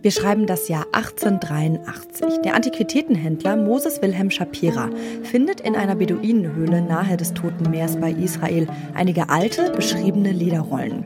[0.00, 2.42] Wir schreiben das Jahr 1883.
[2.44, 4.90] Der Antiquitätenhändler Moses Wilhelm Shapira
[5.24, 11.04] findet in einer Beduinenhöhle nahe des Toten Meers bei Israel einige alte, beschriebene Lederrollen.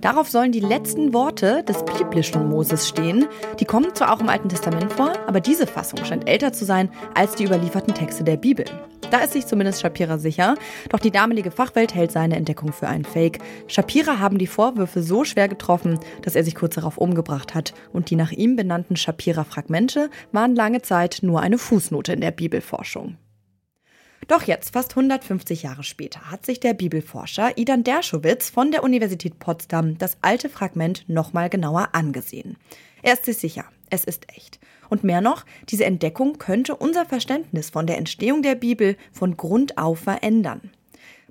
[0.00, 3.26] Darauf sollen die letzten Worte des biblischen Moses stehen.
[3.60, 6.90] Die kommen zwar auch im Alten Testament vor, aber diese Fassung scheint älter zu sein
[7.14, 8.64] als die überlieferten Texte der Bibel.
[9.14, 10.56] Da ist sich zumindest Shapira sicher.
[10.88, 13.38] Doch die damalige Fachwelt hält seine Entdeckung für einen Fake.
[13.68, 17.74] Shapira haben die Vorwürfe so schwer getroffen, dass er sich kurz darauf umgebracht hat.
[17.92, 23.16] Und die nach ihm benannten Shapira-Fragmente waren lange Zeit nur eine Fußnote in der Bibelforschung.
[24.26, 29.38] Doch jetzt, fast 150 Jahre später, hat sich der Bibelforscher Idan Dershowitz von der Universität
[29.38, 32.56] Potsdam das alte Fragment nochmal genauer angesehen.
[33.04, 34.58] Er ist sich sicher, es ist echt.
[34.88, 39.76] Und mehr noch, diese Entdeckung könnte unser Verständnis von der Entstehung der Bibel von Grund
[39.76, 40.70] auf verändern.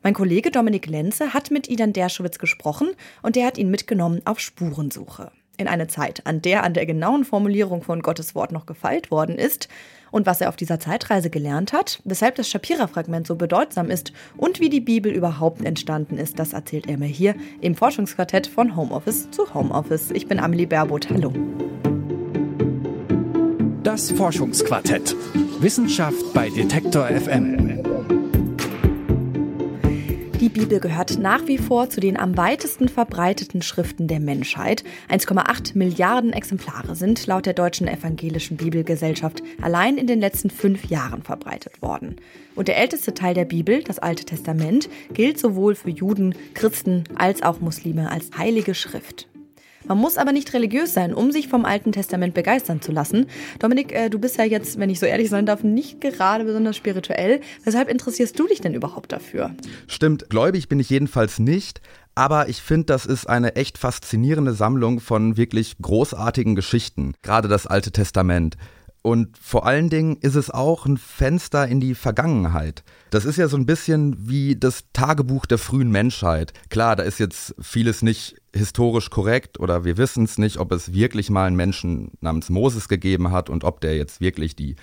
[0.03, 2.91] Mein Kollege Dominik Lenze hat mit Idan Derschowitz gesprochen
[3.23, 5.31] und der hat ihn mitgenommen auf Spurensuche.
[5.57, 9.39] In eine Zeit, an der an der genauen Formulierung von Gottes Wort noch gefeilt worden
[9.39, 9.67] ist
[10.13, 14.59] und was er auf dieser Zeitreise gelernt hat, weshalb das Shapira-Fragment so bedeutsam ist und
[14.59, 19.31] wie die Bibel überhaupt entstanden ist, das erzählt er mir hier im Forschungsquartett von Homeoffice
[19.31, 20.11] zu Homeoffice.
[20.11, 21.09] Ich bin Amelie Baerboth.
[21.09, 21.33] Hallo.
[23.81, 25.15] Das Forschungsquartett.
[25.59, 27.62] Wissenschaft bei Detektor FM.
[30.53, 34.83] Die Bibel gehört nach wie vor zu den am weitesten verbreiteten Schriften der Menschheit.
[35.09, 41.23] 1,8 Milliarden Exemplare sind laut der Deutschen Evangelischen Bibelgesellschaft allein in den letzten fünf Jahren
[41.23, 42.17] verbreitet worden.
[42.53, 47.41] Und der älteste Teil der Bibel, das Alte Testament, gilt sowohl für Juden, Christen als
[47.41, 49.27] auch Muslime als heilige Schrift.
[49.85, 53.27] Man muss aber nicht religiös sein, um sich vom Alten Testament begeistern zu lassen.
[53.59, 56.75] Dominik, äh, du bist ja jetzt, wenn ich so ehrlich sein darf, nicht gerade besonders
[56.77, 57.41] spirituell.
[57.63, 59.51] Weshalb interessierst du dich denn überhaupt dafür?
[59.87, 61.81] Stimmt, gläubig bin ich jedenfalls nicht.
[62.15, 67.13] Aber ich finde, das ist eine echt faszinierende Sammlung von wirklich großartigen Geschichten.
[67.23, 68.55] Gerade das Alte Testament.
[69.03, 72.85] Und vor allen Dingen ist es auch ein Fenster in die Vergangenheit.
[73.09, 76.53] Das ist ja so ein bisschen wie das Tagebuch der frühen Menschheit.
[76.69, 80.93] Klar, da ist jetzt vieles nicht historisch korrekt oder wir wissen es nicht, ob es
[80.93, 84.77] wirklich mal einen Menschen namens Moses gegeben hat und ob der jetzt wirklich die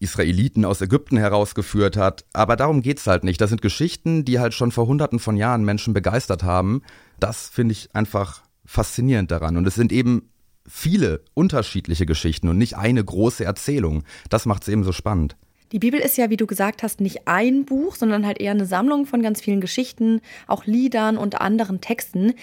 [0.00, 2.24] Israeliten aus Ägypten herausgeführt hat.
[2.32, 3.38] Aber darum geht's halt nicht.
[3.40, 6.80] Das sind Geschichten, die halt schon vor hunderten von Jahren Menschen begeistert haben.
[7.20, 9.58] Das finde ich einfach faszinierend daran.
[9.58, 10.31] Und es sind eben
[10.66, 14.04] viele unterschiedliche Geschichten und nicht eine große Erzählung.
[14.30, 15.36] Das macht es eben so spannend.
[15.72, 18.66] Die Bibel ist ja, wie du gesagt hast, nicht ein Buch, sondern halt eher eine
[18.66, 22.34] Sammlung von ganz vielen Geschichten, auch Liedern und anderen Texten.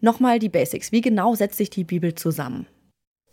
[0.00, 0.90] Nochmal die Basics.
[0.90, 2.66] Wie genau setzt sich die Bibel zusammen?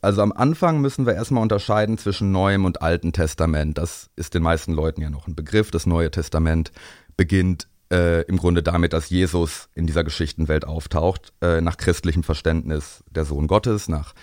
[0.01, 3.78] Also am Anfang müssen wir erstmal unterscheiden zwischen Neuem und Alten Testament.
[3.78, 5.72] Das ist den meisten Leuten ja noch ein Begriff.
[5.72, 6.72] Das Neue Testament
[7.17, 13.03] beginnt äh, im Grunde damit, dass Jesus in dieser Geschichtenwelt auftaucht, äh, nach christlichem Verständnis
[13.09, 14.13] der Sohn Gottes, nach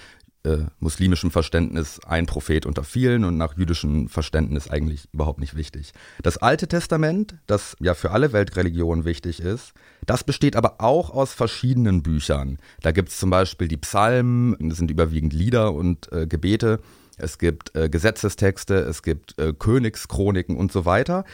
[0.45, 5.93] äh, muslimischem Verständnis ein Prophet unter vielen und nach jüdischem Verständnis eigentlich überhaupt nicht wichtig.
[6.23, 9.73] Das Alte Testament, das ja für alle Weltreligionen wichtig ist,
[10.05, 12.59] das besteht aber auch aus verschiedenen Büchern.
[12.81, 16.81] Da gibt es zum Beispiel die Psalmen, das sind überwiegend Lieder und äh, Gebete.
[17.19, 21.25] Es gibt äh, Gesetzestexte, es gibt äh, Königschroniken und so weiter.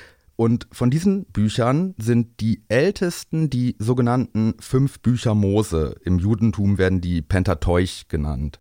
[0.40, 5.96] Und von diesen Büchern sind die ältesten die sogenannten fünf Bücher Mose.
[6.04, 8.60] Im Judentum werden die Pentateuch genannt.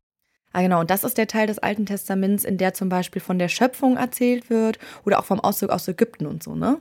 [0.54, 3.38] Ah, genau, und das ist der Teil des Alten Testaments, in der zum Beispiel von
[3.38, 6.80] der Schöpfung erzählt wird oder auch vom Auszug aus Ägypten und so, ne?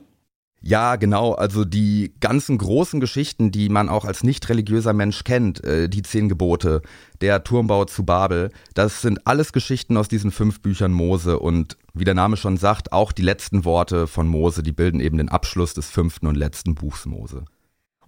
[0.67, 1.31] Ja, genau.
[1.31, 6.01] Also die ganzen großen Geschichten, die man auch als nicht religiöser Mensch kennt, äh, die
[6.01, 6.81] zehn Gebote,
[7.21, 12.03] der Turmbau zu Babel, das sind alles Geschichten aus diesen fünf Büchern Mose und wie
[12.03, 15.73] der Name schon sagt, auch die letzten Worte von Mose, die bilden eben den Abschluss
[15.73, 17.45] des fünften und letzten Buchs Mose.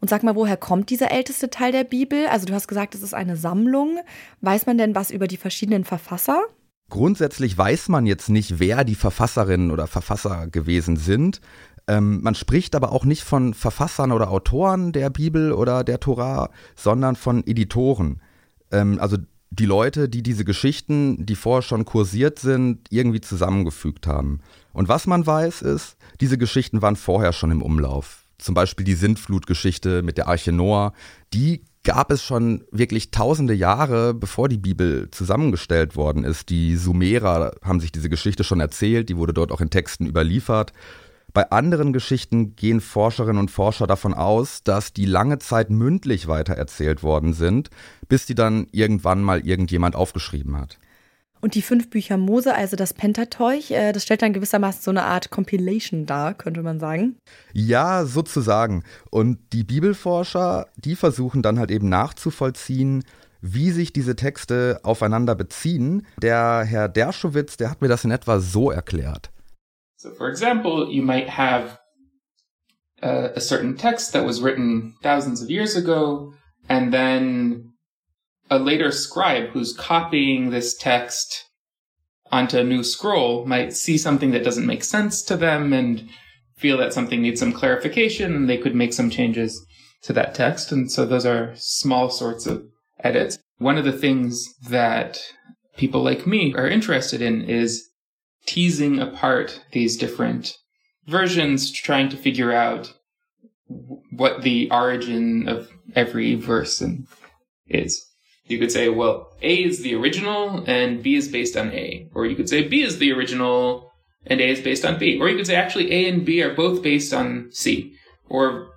[0.02, 2.28] Und sag mal, woher kommt dieser älteste Teil der Bibel?
[2.28, 4.00] Also du hast gesagt, es ist eine Sammlung.
[4.42, 6.44] Weiß man denn was über die verschiedenen Verfasser?
[6.90, 11.40] Grundsätzlich weiß man jetzt nicht, wer die Verfasserinnen oder Verfasser gewesen sind.
[11.90, 16.52] Ähm, man spricht aber auch nicht von Verfassern oder Autoren der Bibel oder der Torah,
[16.76, 18.22] sondern von Editoren.
[18.72, 19.18] Ähm, also
[19.50, 24.42] die Leute, die diese Geschichten, die vorher schon kursiert sind, irgendwie zusammengefügt haben.
[24.72, 28.24] Und was man weiß, ist, diese Geschichten waren vorher schon im Umlauf.
[28.38, 30.94] Zum Beispiel die Sintflutgeschichte mit der Arche Noah,
[31.34, 36.50] die gab es schon wirklich tausende Jahre, bevor die Bibel zusammengestellt worden ist.
[36.50, 40.72] Die Sumerer haben sich diese Geschichte schon erzählt, die wurde dort auch in Texten überliefert.
[41.34, 47.04] Bei anderen Geschichten gehen Forscherinnen und Forscher davon aus, dass die lange Zeit mündlich weitererzählt
[47.04, 47.70] worden sind,
[48.08, 50.80] bis die dann irgendwann mal irgendjemand aufgeschrieben hat.
[51.42, 55.04] Und die fünf Bücher Mose, also das Pentateuch, äh, das stellt dann gewissermaßen so eine
[55.04, 57.16] Art Compilation dar, könnte man sagen.
[57.54, 58.84] Ja, sozusagen.
[59.10, 63.06] Und die Bibelforscher, die versuchen dann halt eben nachzuvollziehen,
[63.42, 66.06] wie sich diese Texte aufeinander beziehen.
[66.22, 69.32] Der Herr Dershowitz, der hat mir das in etwa so erklärt.
[70.00, 71.78] So, for example, you might have
[73.02, 76.34] a, a certain text that was written thousands of years ago,
[76.70, 77.74] and then
[78.50, 81.44] a later scribe who's copying this text
[82.32, 86.08] onto a new scroll might see something that doesn't make sense to them and
[86.56, 89.66] feel that something needs some clarification and they could make some changes
[90.04, 90.72] to that text.
[90.72, 92.64] And so those are small sorts of
[93.04, 93.38] edits.
[93.58, 95.20] One of the things that
[95.76, 97.89] people like me are interested in is
[98.50, 100.58] teasing apart these different
[101.06, 102.92] versions, trying to figure out
[104.12, 106.84] what the origin of every verse
[107.68, 108.08] is.
[108.46, 112.10] You could say, well, A is the original and B is based on A.
[112.16, 113.92] Or you could say B is the original
[114.26, 115.20] and A is based on B.
[115.22, 117.94] Or you could say actually A and B are both based on C.
[118.28, 118.69] Or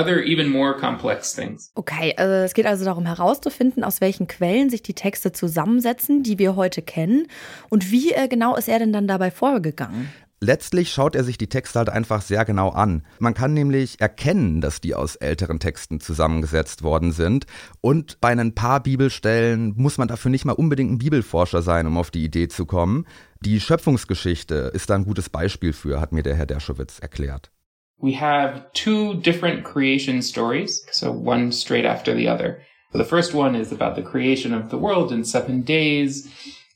[0.00, 1.70] other even more complex things.
[1.74, 6.38] Okay, also es geht also darum herauszufinden, aus welchen Quellen sich die Texte zusammensetzen, die
[6.38, 7.26] wir heute kennen.
[7.68, 10.10] Und wie äh, genau ist er denn dann dabei vorgegangen?
[10.42, 13.04] Letztlich schaut er sich die Texte halt einfach sehr genau an.
[13.18, 17.44] Man kann nämlich erkennen, dass die aus älteren Texten zusammengesetzt worden sind.
[17.82, 21.98] Und bei ein paar Bibelstellen muss man dafür nicht mal unbedingt ein Bibelforscher sein, um
[21.98, 23.06] auf die Idee zu kommen.
[23.42, 27.50] Die Schöpfungsgeschichte ist da ein gutes Beispiel für, hat mir der Herr Derschowitz erklärt.
[28.00, 32.62] We have two different creation stories, so one straight after the other.
[32.92, 36.32] The first one is about the creation of the world in seven days.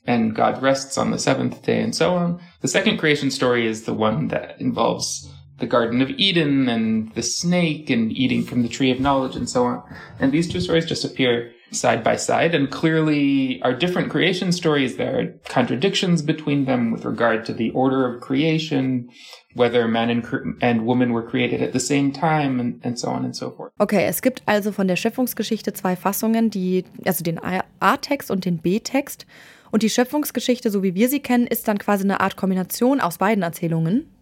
[0.06, 2.38] and God rests on the seventh day and so on.
[2.60, 7.22] The second creation story is the one that involves the Garden of Eden and the
[7.22, 9.82] snake and eating from the tree of knowledge and so on.
[10.18, 14.96] And these two stories just appear side by side and clearly are different creation stories.
[14.96, 19.08] There are contradictions between them with regard to the order of creation,
[19.54, 23.24] whether man and, and woman were created at the same time and, and so on
[23.24, 23.72] and so forth.
[23.78, 27.40] Okay, es gibt also von der Schöpfungsgeschichte zwei Fassungen, die, also den
[27.80, 29.26] A-Text und den B-Text.
[29.70, 33.18] Und die Schöpfungsgeschichte, so wie wir sie kennen, ist dann quasi eine Art Kombination aus
[33.18, 34.13] beiden Erzählungen.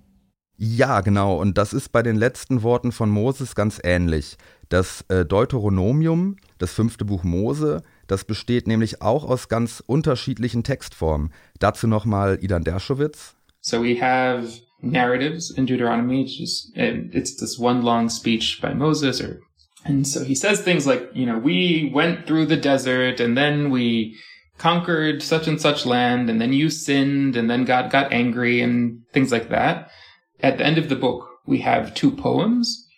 [0.56, 1.36] Ja, genau.
[1.36, 4.36] Und das ist bei den letzten Worten von Moses ganz ähnlich.
[4.68, 11.32] Das äh, Deuteronomium, das fünfte Buch Mose, das besteht nämlich auch aus ganz unterschiedlichen Textformen.
[11.58, 13.34] Dazu nochmal Idan Dershowitz.
[13.60, 14.48] So we have
[14.80, 16.22] narratives in Deuteronomy.
[16.22, 19.40] It's, just, it's this one long speech by Moses, or,
[19.84, 23.70] and so he says things like, you know, we went through the desert and then
[23.70, 24.16] we
[24.58, 29.02] conquered such and such land, and then you sinned, and then God got angry, and
[29.12, 29.90] things like that.
[30.42, 32.88] At the end of the book, we have two poems,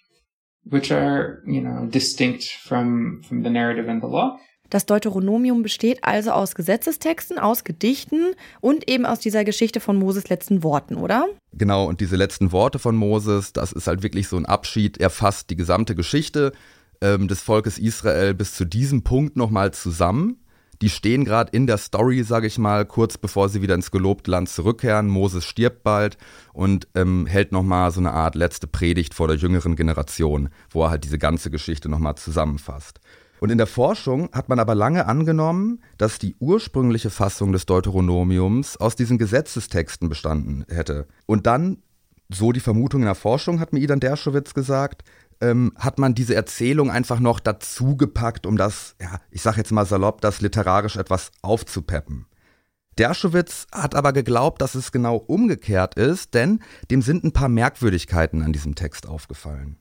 [0.65, 4.39] which are, you know, distinct from, from the narrative and the law.
[4.71, 10.31] Das Deuteronomium besteht also aus Gesetzestexten, aus Gedichten und eben aus dieser Geschichte von Moses
[10.31, 11.29] letzten Worten, oder?
[11.53, 15.11] Genau, und diese letzten Worte von Moses, das ist halt wirklich so ein Abschied, er
[15.11, 16.53] fasst die gesamte Geschichte
[17.03, 20.44] ähm, des Volkes Israel bis zu diesem Punkt nochmal zusammen
[20.85, 24.31] die stehen gerade in der Story, sage ich mal, kurz bevor sie wieder ins gelobte
[24.31, 25.09] Land zurückkehren.
[25.09, 26.19] Moses stirbt bald
[26.53, 30.91] und ähm, hält nochmal so eine Art letzte Predigt vor der jüngeren Generation, wo er
[30.91, 33.01] halt diese ganze Geschichte nochmal zusammenfasst.
[33.41, 38.77] Und in der Forschung hat man aber lange angenommen, dass die ursprüngliche Fassung des Deuteronomiums
[38.77, 41.07] aus diesen Gesetzestexten bestanden hätte.
[41.25, 41.79] Und dann,
[42.29, 45.03] so die Vermutung in der Forschung, hat mir Idan Dershowitz gesagt,
[45.41, 49.73] ähm, hat man diese Erzählung einfach noch dazu gepackt, um das, ja, ich sag jetzt
[49.73, 52.27] mal salopp, das literarisch etwas aufzupeppen.
[52.99, 56.61] Dershowitz hat aber geglaubt, dass es genau umgekehrt ist, denn
[56.91, 59.79] dem sind ein paar Merkwürdigkeiten an diesem Text aufgefallen.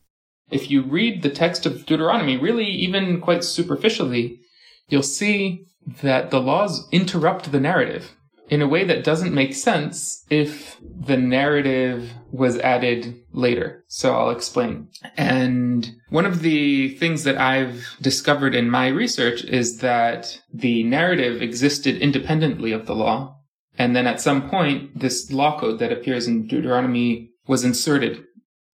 [0.51, 4.41] If you read the text of Deuteronomy, really even quite superficially,
[4.89, 5.67] you'll see
[6.01, 8.05] that the laws interrupt the narrative.
[8.53, 10.77] In a way that doesn't make sense if
[11.09, 13.83] the narrative was added later.
[13.87, 14.89] So I'll explain.
[15.17, 21.41] And one of the things that I've discovered in my research is that the narrative
[21.41, 23.39] existed independently of the law.
[23.79, 28.23] And then at some point, this law code that appears in Deuteronomy was inserted.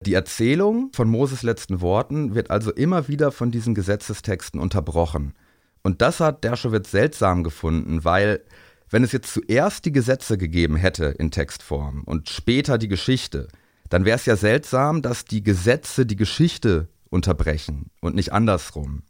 [0.00, 5.35] Die Erzählung von Moses letzten Worten wird also immer wieder von diesen Gesetzestexten unterbrochen.
[5.83, 8.40] Und das hat Dershowitz seltsam gefunden, weil
[8.88, 13.49] Wenn es jetzt zuerst die Gesetze gegeben hätte in Textform und später die Geschichte,
[13.88, 19.02] dann wäre es ja seltsam, dass die Gesetze die Geschichte unterbrechen und nicht andersrum.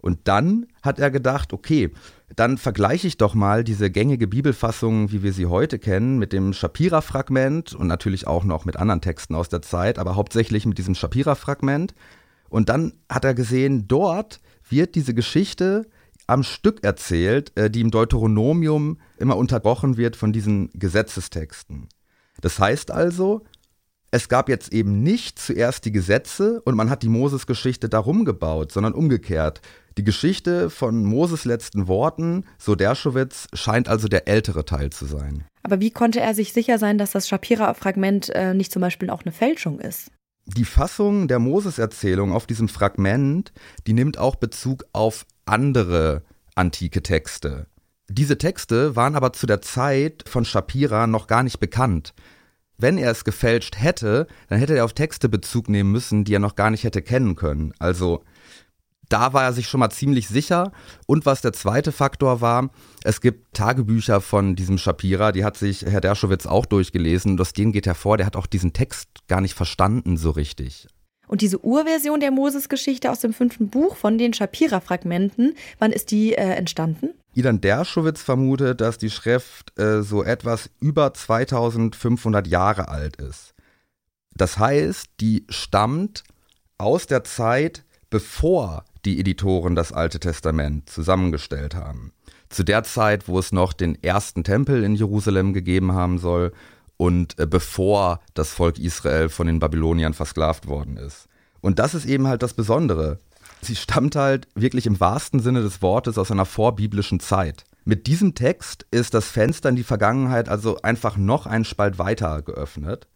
[0.00, 1.90] Und dann hat er gedacht, okay,
[2.36, 6.52] dann vergleiche ich doch mal diese gängige Bibelfassung, wie wir sie heute kennen, mit dem
[6.52, 10.94] Shapira-Fragment und natürlich auch noch mit anderen Texten aus der Zeit, aber hauptsächlich mit diesem
[10.94, 11.94] Shapira-Fragment.
[12.48, 15.86] Und dann hat er gesehen, dort wird diese Geschichte
[16.28, 21.88] am Stück erzählt, äh, die im Deuteronomium immer unterbrochen wird von diesen Gesetzestexten.
[22.40, 23.44] Das heißt also,
[24.10, 28.72] es gab jetzt eben nicht zuerst die Gesetze und man hat die Moses-Geschichte darum gebaut,
[28.72, 29.60] sondern umgekehrt.
[29.98, 35.44] Die Geschichte von Moses letzten Worten, so Dershowitz, scheint also der ältere Teil zu sein.
[35.62, 39.22] Aber wie konnte er sich sicher sein, dass das Shapira-Fragment äh, nicht zum Beispiel auch
[39.22, 40.10] eine Fälschung ist?
[40.46, 43.52] Die Fassung der Moses-Erzählung auf diesem Fragment,
[43.86, 46.22] die nimmt auch Bezug auf andere
[46.54, 47.66] antike Texte.
[48.08, 52.14] Diese Texte waren aber zu der Zeit von Shapira noch gar nicht bekannt.
[52.78, 56.38] Wenn er es gefälscht hätte, dann hätte er auf Texte Bezug nehmen müssen, die er
[56.38, 57.74] noch gar nicht hätte kennen können.
[57.78, 58.24] Also
[59.08, 60.72] da war er sich schon mal ziemlich sicher.
[61.06, 62.70] Und was der zweite Faktor war,
[63.04, 67.40] es gibt Tagebücher von diesem Shapira, die hat sich Herr Derschowitz auch durchgelesen.
[67.40, 70.88] aus denen geht hervor, der hat auch diesen Text gar nicht verstanden so richtig.
[71.28, 76.32] Und diese Urversion der Moses-Geschichte aus dem fünften Buch von den Shapira-Fragmenten, wann ist die
[76.32, 77.10] äh, entstanden?
[77.34, 83.54] Ilan Derschowitz vermutet, dass die Schrift äh, so etwas über 2500 Jahre alt ist.
[84.34, 86.24] Das heißt, die stammt
[86.78, 92.12] aus der Zeit, bevor die Editoren das Alte Testament zusammengestellt haben.
[92.48, 96.52] Zu der Zeit, wo es noch den ersten Tempel in Jerusalem gegeben haben soll
[96.98, 101.28] und äh, bevor das Volk Israel von den Babyloniern versklavt worden ist.
[101.62, 103.18] Und das ist eben halt das Besondere.
[103.62, 107.64] Sie stammt halt wirklich im wahrsten Sinne des Wortes aus einer vorbiblischen Zeit.
[107.84, 112.42] Mit diesem Text ist das Fenster in die Vergangenheit also einfach noch einen Spalt weiter
[112.42, 113.06] geöffnet.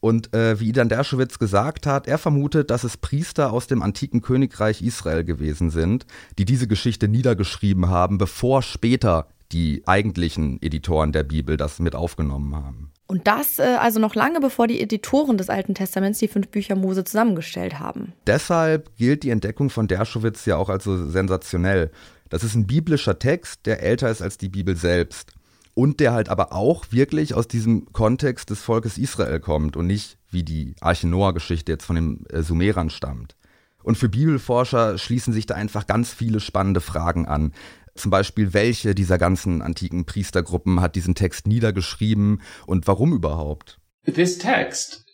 [0.00, 4.20] Und äh, wie Idan Dershowitz gesagt hat, er vermutet, dass es Priester aus dem antiken
[4.22, 6.06] Königreich Israel gewesen sind,
[6.38, 12.56] die diese Geschichte niedergeschrieben haben, bevor später die eigentlichen Editoren der Bibel das mit aufgenommen
[12.56, 12.91] haben.
[13.12, 16.76] Und das äh, also noch lange bevor die Editoren des Alten Testaments die fünf Bücher
[16.76, 18.14] Mose zusammengestellt haben.
[18.26, 21.90] Deshalb gilt die Entdeckung von Dershowitz ja auch als so sensationell.
[22.30, 25.34] Das ist ein biblischer Text, der älter ist als die Bibel selbst
[25.74, 30.16] und der halt aber auch wirklich aus diesem Kontext des Volkes Israel kommt und nicht
[30.30, 33.36] wie die Arche Noah-Geschichte jetzt von den äh, Sumerern stammt.
[33.82, 37.52] Und für Bibelforscher schließen sich da einfach ganz viele spannende Fragen an.
[37.94, 43.78] Zum Beispiel, welche dieser ganzen antiken Priestergruppen hat diesen Text niedergeschrieben und warum überhaupt?
[44.06, 45.04] This text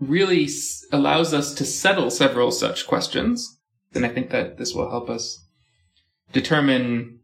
[0.00, 0.50] really
[0.90, 3.60] allows us to settle several such questions.
[3.94, 5.46] And I think that this will help us
[6.32, 7.20] determine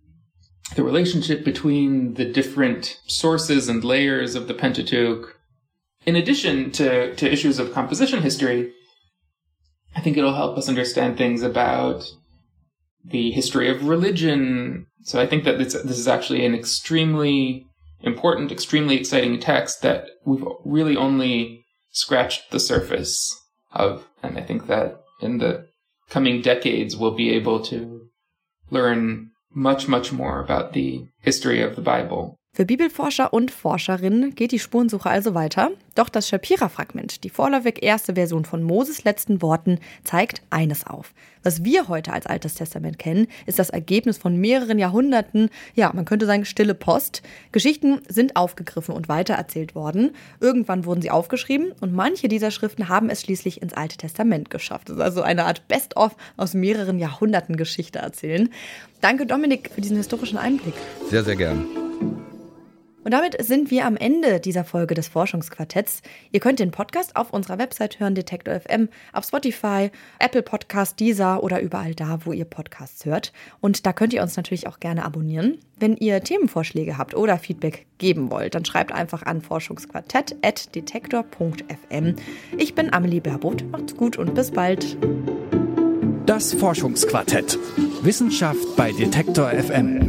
[0.77, 5.35] the relationship between the different sources and layers of the Pentateuch.
[6.05, 8.73] In addition to, to issues of composition history,
[9.97, 12.05] I think it'll help us understand things about
[13.11, 14.87] the history of religion.
[15.03, 17.67] So I think that this, this is actually an extremely
[18.01, 23.35] important, extremely exciting text that we've really only scratched the surface
[23.73, 24.07] of.
[24.23, 25.67] And I think that in the
[26.09, 28.09] coming decades, we'll be able to
[28.71, 32.39] learn much, much more about the history of the Bible.
[32.59, 35.71] Für Bibelforscher und Forscherinnen geht die Spurensuche also weiter.
[35.95, 41.15] Doch das Shapira-Fragment, die vorläufig erste Version von Moses letzten Worten, zeigt eines auf.
[41.45, 46.05] Was wir heute als Altes Testament kennen, ist das Ergebnis von mehreren Jahrhunderten, ja, man
[46.05, 47.23] könnte sagen, stille Post.
[47.53, 50.17] Geschichten sind aufgegriffen und weitererzählt worden.
[50.41, 54.89] Irgendwann wurden sie aufgeschrieben und manche dieser Schriften haben es schließlich ins Alte Testament geschafft.
[54.89, 58.49] Das ist also eine Art Best-of aus mehreren Jahrhunderten Geschichte erzählen.
[59.01, 60.75] Danke, Dominik, für diesen historischen Einblick.
[61.09, 61.88] Sehr, sehr gern.
[63.05, 66.03] Und damit sind wir am Ende dieser Folge des Forschungsquartetts.
[66.33, 71.43] Ihr könnt den Podcast auf unserer Website hören, Detektor FM, auf Spotify, Apple Podcast, Deezer
[71.43, 73.33] oder überall da, wo ihr Podcasts hört.
[73.61, 75.59] Und da könnt ihr uns natürlich auch gerne abonnieren.
[75.79, 82.17] Wenn ihr Themenvorschläge habt oder Feedback geben wollt, dann schreibt einfach an forschungsquartett.detektor.fm.
[82.57, 83.65] Ich bin Amelie Berbot.
[83.71, 84.97] Macht's gut und bis bald.
[86.27, 87.59] Das Forschungsquartett.
[88.03, 90.08] Wissenschaft bei Detektor FM.